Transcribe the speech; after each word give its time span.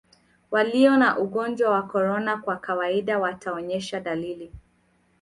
walio 0.51 0.97
na 0.97 1.17
ugonjwa 1.19 1.69
wa 1.69 1.83
korona 1.83 2.37
kwa 2.37 2.57
kawaida 2.57 3.19
wataonyesha 3.19 3.99
dalili 3.99 4.51